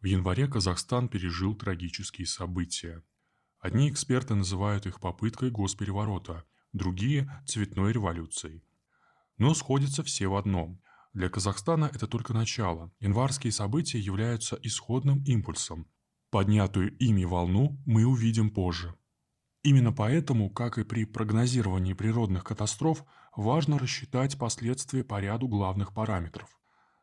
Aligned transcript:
В 0.00 0.04
январе 0.04 0.46
Казахстан 0.46 1.08
пережил 1.08 1.56
трагические 1.56 2.26
события. 2.26 3.02
Одни 3.58 3.90
эксперты 3.90 4.36
называют 4.36 4.86
их 4.86 5.00
попыткой 5.00 5.50
госпереворота, 5.50 6.44
другие– 6.72 7.28
цветной 7.46 7.92
революцией. 7.92 8.62
Но 9.38 9.54
сходятся 9.54 10.04
все 10.04 10.28
в 10.28 10.36
одном. 10.36 10.80
Для 11.14 11.28
Казахстана 11.28 11.90
это 11.92 12.06
только 12.06 12.32
начало. 12.32 12.92
Январские 13.00 13.52
события 13.52 13.98
являются 13.98 14.56
исходным 14.62 15.24
импульсом. 15.24 15.88
Поднятую 16.30 16.96
ими 16.98 17.24
волну 17.24 17.82
мы 17.84 18.04
увидим 18.04 18.50
позже. 18.50 18.94
Именно 19.64 19.92
поэтому, 19.92 20.48
как 20.48 20.78
и 20.78 20.84
при 20.84 21.06
прогнозировании 21.06 21.94
природных 21.94 22.44
катастроф, 22.44 23.04
важно 23.34 23.80
рассчитать 23.80 24.38
последствия 24.38 25.02
по 25.02 25.20
ряду 25.20 25.48
главных 25.48 25.92
параметров. 25.92 26.56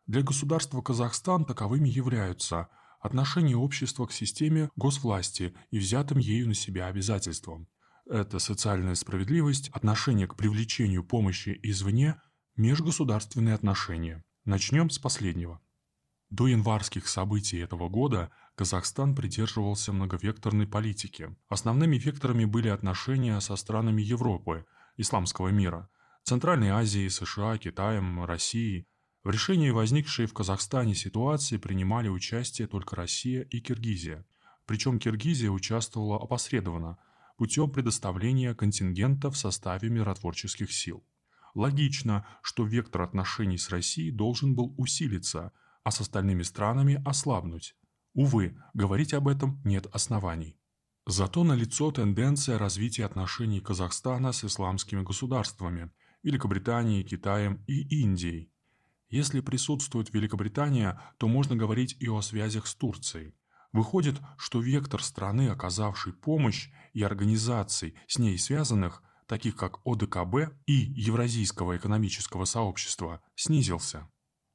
Для 0.08 0.22
государства 0.22 0.82
Казахстан 0.82 1.44
таковыми 1.44 1.90
являются– 1.90 2.70
отношение 3.06 3.56
общества 3.56 4.08
к 4.08 4.12
системе 4.12 4.70
госвласти 4.76 5.54
и 5.70 5.78
взятым 5.78 6.18
ею 6.18 6.48
на 6.48 6.56
себя 6.56 6.88
обязательствам. 6.88 7.68
Это 8.10 8.40
социальная 8.40 8.96
справедливость, 8.96 9.70
отношение 9.70 10.28
к 10.28 10.36
привлечению 10.36 11.04
помощи 11.04 11.60
извне, 11.62 12.20
межгосударственные 12.56 13.56
отношения. 13.56 14.24
Начнем 14.44 14.90
с 14.90 15.00
последнего. 15.00 15.62
До 16.30 16.48
январских 16.48 17.08
событий 17.08 17.58
этого 17.58 17.90
года 17.90 18.32
Казахстан 18.56 19.16
придерживался 19.16 19.94
многовекторной 19.94 20.68
политики. 20.68 21.36
Основными 21.48 21.98
векторами 21.98 22.46
были 22.46 22.70
отношения 22.70 23.40
со 23.40 23.56
странами 23.56 24.02
Европы, 24.02 24.66
исламского 24.98 25.50
мира, 25.50 25.90
Центральной 26.24 26.70
Азии, 26.70 27.08
США, 27.08 27.58
Китаем, 27.60 28.26
Россией– 28.26 28.88
в 29.26 29.30
решении 29.32 29.72
возникшей 29.72 30.28
в 30.28 30.34
Казахстане 30.34 30.94
ситуации 30.94 31.58
принимали 31.58 32.10
участие 32.10 32.68
только 32.68 32.96
Россия 32.96 33.42
и 33.42 33.60
Киргизия. 33.60 34.24
Причем 34.68 35.00
Киргизия 35.00 35.50
участвовала 35.50 36.22
опосредованно, 36.22 37.00
путем 37.36 37.72
предоставления 37.72 38.54
контингента 38.54 39.32
в 39.32 39.36
составе 39.36 39.90
миротворческих 39.90 40.72
сил. 40.72 41.04
Логично, 41.56 42.28
что 42.44 42.66
вектор 42.66 43.02
отношений 43.02 43.58
с 43.58 43.72
Россией 43.72 44.12
должен 44.12 44.54
был 44.54 44.76
усилиться, 44.78 45.52
а 45.84 45.90
с 45.90 46.02
остальными 46.02 46.44
странами 46.44 47.02
ослабнуть. 47.04 47.76
Увы, 48.14 48.56
говорить 48.76 49.16
об 49.16 49.28
этом 49.28 49.60
нет 49.66 49.88
оснований. 49.92 50.60
Зато 51.08 51.44
налицо 51.44 51.92
тенденция 51.92 52.60
развития 52.60 53.06
отношений 53.06 53.60
Казахстана 53.60 54.34
с 54.34 54.46
исламскими 54.46 55.02
государствами– 55.02 55.90
Великобританией, 56.22 57.04
Китаем 57.04 57.64
и 57.66 58.02
Индией– 58.04 58.52
если 59.10 59.40
присутствует 59.40 60.14
Великобритания, 60.14 61.00
то 61.18 61.28
можно 61.28 61.56
говорить 61.56 61.96
и 62.00 62.10
о 62.10 62.22
связях 62.22 62.68
с 62.68 62.76
Турцией. 62.76 63.36
Выходит, 63.72 64.20
что 64.38 64.62
вектор 64.62 65.04
страны, 65.04 65.50
оказавшей 65.50 66.14
помощь, 66.14 66.70
и 66.94 67.04
организаций, 67.04 67.96
с 68.08 68.18
ней 68.18 68.38
связанных, 68.38 69.04
таких 69.28 69.56
как 69.56 69.80
ОДКБ 69.86 70.56
и 70.66 70.74
Евразийского 70.74 71.76
экономического 71.76 72.46
сообщества, 72.46 73.22
снизился. 73.36 74.08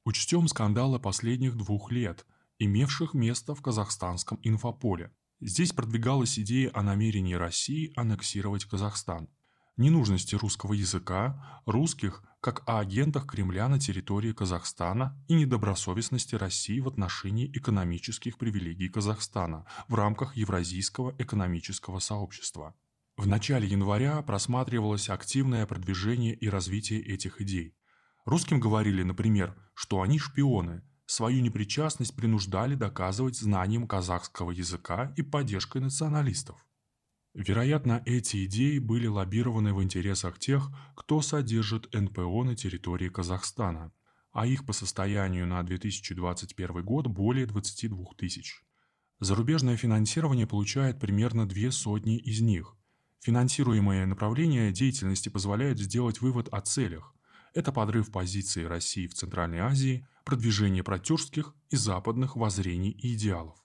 Учтем 0.05 0.47
скандалы 0.47 0.99
последних 0.99 1.55
двух 1.55 1.91
лет, 1.91 2.25
имевших 2.57 3.13
место 3.13 3.53
в 3.53 3.61
казахстанском 3.61 4.39
инфополе. 4.41 5.11
Здесь 5.39 5.71
продвигалась 5.71 6.39
идея 6.39 6.71
о 6.73 6.81
намерении 6.81 7.35
России 7.35 7.93
аннексировать 7.95 8.65
Казахстан– 8.65 9.29
ненужности 9.77 10.35
русского 10.35 10.73
языка, 10.73 11.61
русских 11.65 12.23
как 12.41 12.63
о 12.67 12.79
агентах 12.79 13.27
Кремля 13.27 13.69
на 13.69 13.79
территории 13.79 14.33
Казахстана 14.33 15.15
и 15.27 15.35
недобросовестности 15.35 16.33
России 16.33 16.79
в 16.79 16.87
отношении 16.87 17.51
экономических 17.55 18.39
привилегий 18.39 18.89
Казахстана 18.89 19.65
в 19.87 19.93
рамках 19.93 20.35
Евразийского 20.35 21.15
экономического 21.19 21.99
сообщества. 21.99 22.73
В 23.15 23.27
начале 23.27 23.67
января 23.67 24.19
просматривалось 24.23 25.09
активное 25.09 25.67
продвижение 25.67 26.33
и 26.33 26.49
развитие 26.49 27.01
этих 27.01 27.39
идей. 27.41 27.75
Русским 28.25 28.59
говорили, 28.59 29.03
например, 29.03 29.55
что 29.75 30.01
они 30.01 30.17
шпионы, 30.17 30.81
свою 31.05 31.41
непричастность 31.43 32.15
принуждали 32.15 32.73
доказывать 32.73 33.37
знанием 33.37 33.87
казахского 33.87 34.49
языка 34.49 35.13
и 35.15 35.21
поддержкой 35.21 35.81
националистов. 35.81 36.65
Вероятно, 37.33 38.03
эти 38.05 38.45
идеи 38.45 38.77
были 38.79 39.07
лоббированы 39.07 39.73
в 39.73 39.81
интересах 39.81 40.37
тех, 40.37 40.69
кто 40.95 41.21
содержит 41.21 41.93
НПО 41.93 42.43
на 42.43 42.55
территории 42.55 43.07
Казахстана, 43.07 43.93
а 44.33 44.45
их 44.45 44.65
по 44.65 44.73
состоянию 44.73 45.47
на 45.47 45.63
2021 45.63 46.83
год 46.83 47.07
более 47.07 47.45
22 47.45 47.97
тысяч. 48.17 48.63
Зарубежное 49.21 49.77
финансирование 49.77 50.45
получает 50.45 50.99
примерно 50.99 51.47
две 51.47 51.71
сотни 51.71 52.17
из 52.17 52.41
них. 52.41 52.75
Финансируемое 53.21 54.05
направление 54.07 54.71
деятельности 54.71 55.29
позволяет 55.29 55.79
сделать 55.79 56.21
вывод 56.21 56.49
о 56.51 56.59
целях. 56.59 57.13
Это 57.53 57.71
подрыв 57.71 58.11
позиции 58.11 58.63
России 58.63 59.07
в 59.07 59.13
Центральной 59.13 59.59
Азии, 59.59 60.07
продвижение 60.25 60.83
протюркских 60.83 61.53
и 61.69 61.75
западных 61.75 62.35
воззрений 62.35 62.91
и 62.91 63.13
идеалов. 63.13 63.60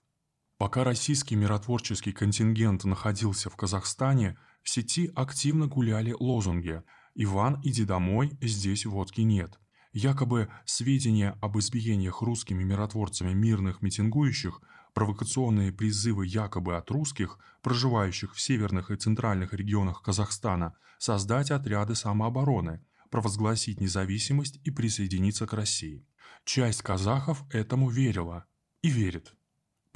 Пока 0.59 0.85
российский 0.85 1.37
миротворческий 1.37 2.13
контингент 2.13 2.85
находился 2.85 3.51
в 3.51 3.57
Казахстане, 3.57 4.39
в 4.63 4.71
сети 4.71 5.13
активно 5.15 5.67
гуляли 5.67 6.15
лозунги 6.19 6.83
«Иван, 7.15 7.61
иди 7.63 7.85
домой, 7.85 8.39
здесь 8.41 8.87
водки 8.87 9.21
нет». 9.21 9.61
Якобы 9.93 10.49
сведения 10.65 11.37
об 11.43 11.59
избиениях 11.59 12.23
русскими 12.23 12.65
миротворцами 12.65 13.35
мирных 13.35 13.83
митингующих, 13.83 14.63
провокационные 14.95 15.73
призывы 15.73 16.27
якобы 16.27 16.77
от 16.77 16.91
русских, 16.91 17.39
проживающих 17.61 18.35
в 18.35 18.41
северных 18.41 18.91
и 18.91 18.97
центральных 18.97 19.53
регионах 19.53 20.01
Казахстана, 20.03 20.75
создать 20.99 21.51
отряды 21.51 21.95
самообороны, 21.95 22.83
провозгласить 23.11 23.81
независимость 23.81 24.59
и 24.65 24.71
присоединиться 24.71 25.47
к 25.47 25.53
России. 25.53 26.07
Часть 26.45 26.81
казахов 26.81 27.45
этому 27.51 27.91
верила 27.91 28.47
и 28.81 28.89
верит. 28.89 29.35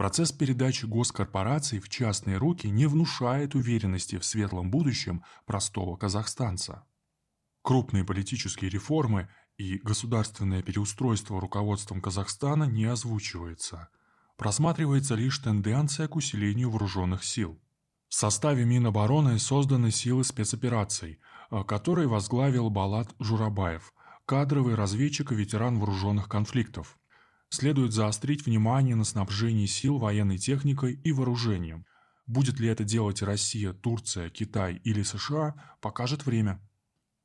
Процесс 0.00 0.33
передачи 0.33 0.87
госкорпораций 0.87 1.78
в 1.78 1.91
частные 1.91 2.38
руки 2.38 2.71
не 2.71 2.87
внушает 2.87 3.55
уверенности 3.55 4.16
в 4.16 4.25
светлом 4.25 4.71
будущем 4.71 5.22
простого 5.44 5.94
казахстанца. 5.97 6.87
Крупные 7.61 8.03
политические 8.03 8.71
реформы 8.71 9.28
и 9.59 9.77
государственное 9.77 10.62
переустройство 10.62 11.38
руководством 11.38 12.00
Казахстана 12.00 12.65
не 12.65 12.87
озвучивается. 12.87 13.91
Просматривается 14.38 15.16
лишь 15.16 15.37
тенденция 15.37 16.09
к 16.09 16.17
усилению 16.17 16.71
вооруженных 16.71 17.22
сил. 17.22 17.61
В 18.09 18.15
составе 18.15 18.65
Минобороны 18.65 19.38
созданы 19.38 19.91
силы 19.91 20.25
спецопераций, 20.25 21.21
э, 21.50 21.62
которые 21.65 22.09
возглавил 22.09 22.71
Балат 22.71 23.15
Журабаев, 23.19 23.93
кадровый 24.25 24.77
разведчик 24.77 25.32
и 25.32 25.34
ветеран 25.34 25.78
вооруженных 25.78 26.27
конфликтов 26.27 26.97
следует 27.50 27.93
заострить 27.93 28.47
внимание 28.47 28.97
на 28.97 29.05
снабжении 29.05 29.66
сил 29.66 29.99
военной 29.99 30.38
техникой 30.38 30.94
и 30.94 31.12
вооружением. 31.12 31.84
Будет 32.27 32.61
ли 32.61 32.69
это 32.69 32.84
делать 32.84 33.22
Россия, 33.22 33.72
Турция, 33.72 34.31
Китай 34.31 34.81
или 34.84 35.03
США, 35.03 35.55
покажет 35.81 36.25
время. 36.25 36.61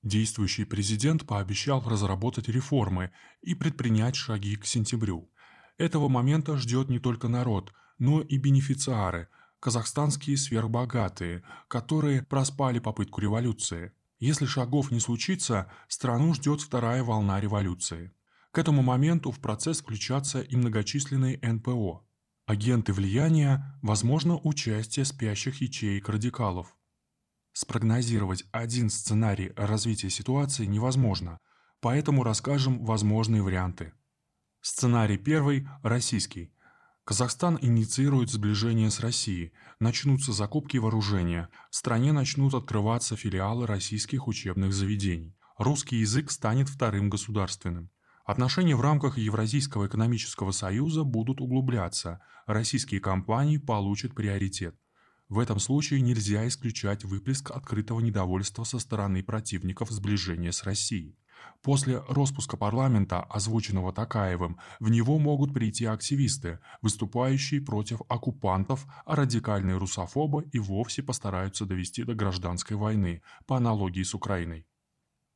Действующий 0.01 0.65
президент 0.65 1.25
пообещал 1.25 1.81
разработать 1.87 2.47
реформы 2.47 3.11
и 3.41 3.55
предпринять 3.55 4.15
шаги 4.15 4.55
к 4.55 4.65
сентябрю. 4.65 5.31
Этого 5.77 6.09
момента 6.09 6.57
ждет 6.57 6.89
не 6.89 6.99
только 6.99 7.27
народ, 7.27 7.73
но 7.97 8.21
и 8.21 8.37
бенефициары, 8.37 9.29
казахстанские 9.59 10.37
сверхбогатые, 10.37 11.43
которые 11.67 12.23
проспали 12.23 12.79
попытку 12.79 13.21
революции. 13.21 13.93
Если 14.19 14.45
шагов 14.45 14.91
не 14.91 14.99
случится, 14.99 15.71
страну 15.87 16.33
ждет 16.33 16.61
вторая 16.61 17.03
волна 17.03 17.39
революции. 17.39 18.11
К 18.55 18.59
этому 18.59 18.81
моменту 18.83 19.31
в 19.31 19.41
процесс 19.41 19.81
включатся 19.81 20.39
и 20.39 20.55
многочисленные 20.55 21.37
НПО. 21.41 22.05
Агенты 22.45 22.93
влияния, 22.93 23.77
возможно, 23.81 24.39
участие 24.41 25.03
спящих 25.03 25.59
ячеек 25.59 26.07
радикалов. 26.07 26.73
Спрогнозировать 27.51 28.45
один 28.53 28.89
сценарий 28.89 29.51
развития 29.57 30.09
ситуации 30.09 30.65
невозможно, 30.65 31.41
поэтому 31.81 32.23
расскажем 32.23 32.85
возможные 32.85 33.41
варианты. 33.41 33.91
Сценарий 34.61 35.17
первый– 35.17 35.67
российский. 35.83 36.53
Казахстан 37.03 37.59
инициирует 37.61 38.29
сближение 38.29 38.89
с 38.89 39.01
Россией, 39.01 39.51
начнутся 39.81 40.31
закупки 40.31 40.77
вооружения, 40.77 41.49
в 41.71 41.75
стране 41.75 42.13
начнут 42.13 42.53
открываться 42.53 43.17
филиалы 43.17 43.67
российских 43.67 44.29
учебных 44.29 44.71
заведений. 44.71 45.35
Русский 45.57 45.97
язык 45.97 46.31
станет 46.31 46.69
вторым 46.69 47.09
государственным. 47.09 47.89
Отношения 48.25 48.75
в 48.75 48.81
рамках 48.81 49.19
Евразийского 49.19 49.85
экономического 49.85 50.49
союза 50.49 51.03
будут 51.03 51.41
углубляться, 51.41 52.21
российские 52.47 52.99
компании 52.99 53.57
получат 53.57 54.15
приоритет. 54.15 54.75
В 55.29 55.37
этом 55.37 55.59
случае 55.59 56.01
нельзя 56.01 56.47
исключать 56.47 57.03
выплеск 57.03 57.51
открытого 57.51 57.99
недовольства 57.99 58.63
со 58.63 58.79
стороны 58.79 59.21
противников 59.21 59.91
сближения 59.91 60.51
с 60.51 60.63
Россией. 60.63 61.19
После 61.61 61.99
распуска 62.09 62.57
парламента, 62.57 63.21
озвученного 63.21 63.93
Такаевым, 63.93 64.57
в 64.79 64.89
него 64.89 65.19
могут 65.19 65.53
прийти 65.53 65.85
активисты, 65.85 66.57
выступающие 66.81 67.61
против 67.61 68.01
оккупантов, 68.07 68.87
а 69.05 69.15
радикальные 69.15 69.77
русофобы 69.77 70.49
и 70.51 70.57
вовсе 70.57 71.03
постараются 71.03 71.65
довести 71.65 72.03
до 72.03 72.15
гражданской 72.15 72.75
войны, 72.75 73.21
по 73.45 73.57
аналогии 73.57 74.03
с 74.03 74.15
Украиной. 74.15 74.65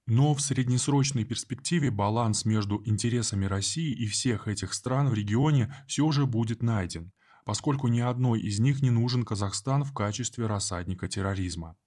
Но 0.10 0.34
в 0.34 0.42
среднесрочной 0.42 1.24
перспективе 1.24 1.92
баланс 1.92 2.44
между 2.44 2.82
интересами 2.84 3.46
России 3.46 3.94
и 3.94 4.08
всех 4.08 4.48
этих 4.48 4.74
стран 4.74 5.08
в 5.08 5.14
регионе 5.14 5.72
все 5.88 6.12
же 6.12 6.26
будет 6.26 6.64
найден, 6.64 7.12
поскольку 7.46 7.88
ни 7.88 8.00
одной 8.00 8.42
из 8.42 8.60
них 8.60 8.82
не 8.82 8.90
нужен 8.90 9.24
Казахстан 9.24 9.84
в 9.84 9.94
качестве 9.94 10.48
рассадника 10.48 11.08
терроризма. 11.08 11.78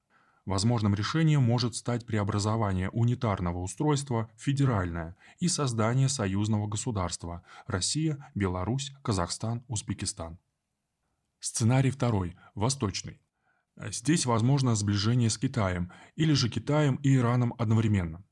Возможным 0.47 0.95
решением 0.95 1.43
может 1.43 1.75
стать 1.75 2.07
преобразование 2.07 2.91
унитарного 2.91 3.59
устройства 3.59 4.31
в 4.37 4.43
федеральное 4.43 5.17
и 5.41 5.49
создание 5.49 6.09
союзного 6.09 6.69
государства– 6.69 7.43
Россия, 7.67 8.31
Беларусь, 8.37 8.93
Казахстан, 9.03 9.65
Узбекистан. 9.67 10.39
Сценарий 11.41 11.91
второй– 11.91 12.37
восточный. 12.55 13.21
Здесь 13.77 14.27
возможно 14.27 14.75
сближение 14.75 15.31
с 15.31 15.39
Китаем 15.39 15.93
или 16.17 16.33
же 16.33 16.49
Китаем 16.49 16.97
и 16.97 17.17
Ираном 17.17 17.55
одновременно. 17.59 18.25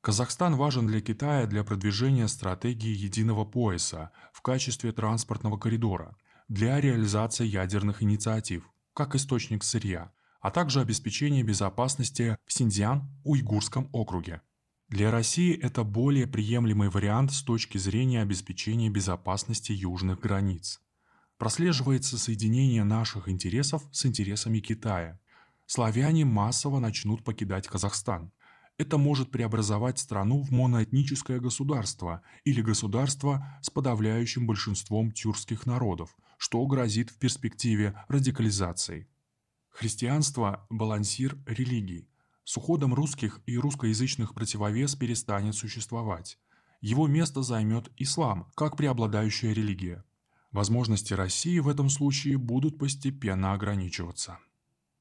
Казахстан 0.00 0.56
важен 0.56 0.86
для 0.86 1.00
Китая 1.00 1.46
для 1.46 1.64
продвижения 1.64 2.28
стратегии 2.28 2.94
единого 2.94 3.44
пояса 3.44 4.10
в 4.32 4.42
качестве 4.42 4.92
транспортного 4.92 5.56
коридора, 5.58 6.16
для 6.48 6.80
реализации 6.80 7.46
ядерных 7.46 8.02
инициатив, 8.02 8.70
как 8.92 9.14
источник 9.14 9.64
сырья– 9.64 10.12
а 10.44 10.50
также 10.50 10.82
обеспечение 10.82 11.42
безопасности 11.42 12.36
в 12.44 12.52
Синьцзян-Уйгурском 12.52 13.88
округе. 13.92 14.42
Для 14.90 15.10
России 15.10 15.58
это 15.58 15.84
более 15.84 16.26
приемлемый 16.26 16.90
вариант 16.90 17.32
с 17.32 17.42
точки 17.42 17.78
зрения 17.78 18.20
обеспечения 18.20 18.90
безопасности 18.90 19.72
южных 19.72 20.20
границ. 20.20 20.82
Прослеживается 21.38 22.16
соединение 22.16 22.84
наших 22.84 23.28
интересов 23.28 23.82
с 23.90 24.06
интересами 24.06 24.60
Китая. 24.60 25.18
Славяне 25.66 26.24
массово 26.24 26.78
начнут 26.78 27.24
покидать 27.24 27.66
Казахстан. 27.66 28.32
Это 28.78 28.98
может 28.98 29.30
преобразовать 29.30 29.98
страну 29.98 30.42
в 30.42 30.50
моноэтническое 30.52 31.40
государство 31.40 32.22
или 32.44 32.60
государство 32.60 33.58
с 33.62 33.70
подавляющим 33.70 34.46
большинством 34.46 35.10
тюркских 35.10 35.66
народов, 35.66 36.16
что 36.38 36.64
грозит 36.66 37.10
в 37.10 37.18
перспективе 37.18 37.94
радикализацией. 38.08 39.08
Христианство– 39.70 40.66
балансир 40.70 41.36
религий. 41.46 42.08
С 42.44 42.56
уходом 42.56 42.94
русских 42.94 43.40
и 43.46 43.58
русскоязычных 43.58 44.34
противовес 44.34 44.94
перестанет 44.94 45.56
существовать. 45.56 46.38
Его 46.80 47.08
место 47.08 47.42
займет 47.42 47.90
ислам, 47.96 48.52
как 48.54 48.76
преобладающая 48.76 49.52
религия. 49.52 50.04
Возможности 50.54 51.12
России 51.12 51.58
в 51.58 51.68
этом 51.68 51.90
случае 51.90 52.38
будут 52.38 52.78
постепенно 52.78 53.52
ограничиваться. 53.52 54.38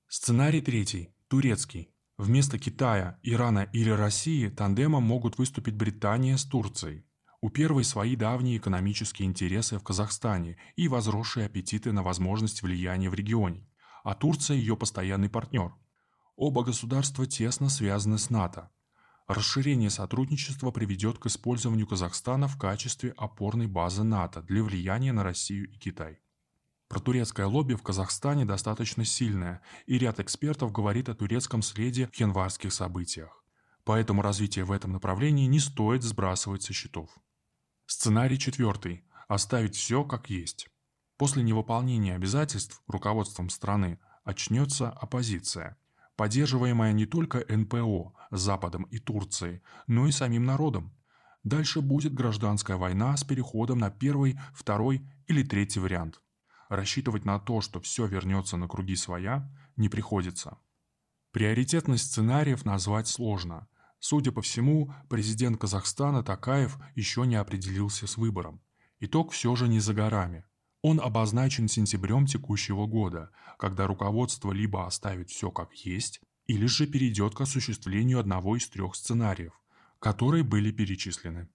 Сценарий 0.09 0.59
третий– 0.59 1.13
турецкий. 1.29 1.89
Вместо 2.17 2.59
Китая, 2.59 3.17
Ирана 3.23 3.69
или 3.71 3.89
России 3.89 4.49
тандемом 4.49 5.03
могут 5.03 5.37
выступить 5.37 5.75
Британия 5.75 6.35
с 6.35 6.43
Турцией. 6.43 7.05
У 7.39 7.49
первой 7.49 7.85
свои 7.85 8.17
давние 8.17 8.57
экономические 8.57 9.29
интересы 9.29 9.79
в 9.79 9.83
Казахстане 9.83 10.57
и 10.75 10.89
возросшие 10.89 11.45
аппетиты 11.45 11.93
на 11.93 12.03
возможность 12.03 12.61
влияния 12.61 13.09
в 13.09 13.13
регионе 13.13 13.65
а 14.03 14.13
Турция 14.13 14.57
ее 14.57 14.75
постоянный 14.75 15.29
партнер. 15.29 15.73
Оба 16.35 16.63
государства 16.63 17.25
тесно 17.25 17.69
связаны 17.69 18.17
с 18.17 18.29
НАТО. 18.29 18.69
Расширение 19.27 19.89
сотрудничества 19.89 20.71
приведет 20.71 21.17
к 21.17 21.27
использованию 21.27 21.87
Казахстана 21.87 22.49
в 22.49 22.57
качестве 22.57 23.13
опорной 23.15 23.67
базы 23.67 24.03
НАТО 24.03 24.41
для 24.41 24.61
влияния 24.61 25.13
на 25.13 25.23
Россию 25.23 25.71
и 25.71 25.77
Китай. 25.77 26.19
Протурецкое 26.89 27.47
лобби 27.47 27.75
в 27.75 27.83
Казахстане 27.83 28.43
достаточно 28.43 29.05
сильное, 29.05 29.61
и 29.85 29.97
ряд 29.97 30.19
экспертов 30.19 30.73
говорит 30.73 31.07
о 31.07 31.15
турецком 31.15 31.61
следе 31.61 32.07
в 32.07 32.15
январских 32.19 32.73
событиях. 32.73 33.43
Поэтому 33.85 34.21
развитие 34.21 34.65
в 34.65 34.71
этом 34.71 34.91
направлении 34.91 35.45
не 35.45 35.59
стоит 35.59 36.03
сбрасывать 36.03 36.63
со 36.63 36.73
счетов. 36.73 37.09
Сценарий 37.85 38.37
четвертый. 38.37 39.05
Оставить 39.29 39.75
все 39.75 40.03
как 40.03 40.29
есть. 40.29 40.67
После 41.17 41.43
невыполнения 41.43 42.15
обязательств 42.15 42.83
руководством 42.87 43.49
страны 43.49 43.99
очнется 44.25 44.89
оппозиция, 44.89 45.77
поддерживаемая 46.15 46.93
не 46.93 47.05
только 47.05 47.45
НПО, 47.47 48.13
Западом 48.31 48.83
и 48.83 48.99
Турцией, 48.99 49.61
но 49.87 50.07
и 50.07 50.11
самим 50.11 50.43
народом. 50.43 50.93
Дальше 51.43 51.81
будет 51.81 52.13
гражданская 52.13 52.77
война 52.77 53.15
с 53.17 53.23
переходом 53.23 53.79
на 53.79 53.89
первый, 53.89 54.39
второй 54.53 55.05
или 55.27 55.43
третий 55.43 55.79
вариант. 55.79 56.21
Рассчитывать 56.69 57.25
на 57.25 57.39
то, 57.39 57.61
что 57.61 57.79
все 57.81 58.07
вернется 58.07 58.57
на 58.57 58.67
круги 58.67 58.95
своя, 58.95 59.51
не 59.75 59.89
приходится. 59.89 60.57
Приоритетность 61.31 62.05
сценариев 62.05 62.63
назвать 62.63 63.07
сложно. 63.07 63.67
Судя 63.99 64.31
по 64.31 64.41
всему, 64.41 64.93
президент 65.09 65.59
Казахстана 65.59 66.23
Такаев 66.23 66.77
еще 66.95 67.25
не 67.25 67.35
определился 67.35 68.07
с 68.07 68.17
выбором. 68.17 68.61
Итог 68.99 69.31
все 69.31 69.55
же 69.55 69.67
не 69.67 69.79
за 69.79 69.93
горами. 69.93 70.45
Он 70.83 70.99
обозначен 70.99 71.69
сентябрем 71.69 72.25
текущего 72.25 72.85
года, 72.85 73.31
когда 73.57 73.87
руководство 73.87 74.51
либо 74.51 74.85
оставит 74.85 75.29
все 75.29 75.49
как 75.49 75.73
есть, 75.73 76.19
или 76.45 76.65
же 76.65 76.87
перейдет 76.87 77.33
к 77.33 77.41
осуществлению 77.41 78.19
одного 78.19 78.57
из 78.57 78.67
трех 78.67 78.93
сценариев, 78.93 79.53
которые 79.99 80.43
были 80.43 80.71
перечислены. 80.71 81.47